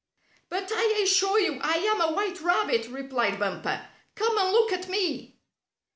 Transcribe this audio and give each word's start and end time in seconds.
"But 0.49 0.71
I 0.73 0.99
assure 1.03 1.39
you 1.39 1.59
I 1.61 1.73
am 1.73 2.01
a 2.01 2.11
white 2.13 2.41
rabbit," 2.41 2.87
replied 2.87 3.37
Bumper. 3.39 3.87
"Come 4.15 4.35
and 4.35 4.49
look 4.51 4.73
at 4.73 4.89
me." 4.89 5.37